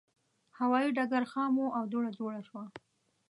هوایي 0.59 0.89
ډګر 0.97 1.23
خام 1.31 1.53
و 1.57 1.73
او 1.77 1.83
دوړه 1.91 2.11
جوړه 2.19 2.41
شوه. 2.47 2.63